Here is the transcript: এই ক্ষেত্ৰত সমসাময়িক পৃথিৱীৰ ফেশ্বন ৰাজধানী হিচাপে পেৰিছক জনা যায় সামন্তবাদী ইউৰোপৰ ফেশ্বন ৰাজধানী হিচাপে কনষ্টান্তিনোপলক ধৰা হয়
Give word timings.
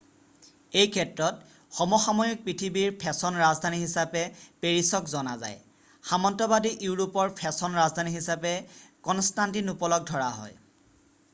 এই 0.81 0.85
ক্ষেত্ৰত 0.93 1.49
সমসাময়িক 1.79 2.39
পৃথিৱীৰ 2.45 2.93
ফেশ্বন 3.03 3.35
ৰাজধানী 3.41 3.81
হিচাপে 3.81 4.23
পেৰিছক 4.65 5.11
জনা 5.11 5.35
যায় 5.43 5.59
সামন্তবাদী 6.13 6.71
ইউৰোপৰ 6.87 7.35
ফেশ্বন 7.41 7.77
ৰাজধানী 7.83 8.15
হিচাপে 8.15 8.55
কনষ্টান্তিনোপলক 9.09 10.09
ধৰা 10.13 10.33
হয় 10.39 10.59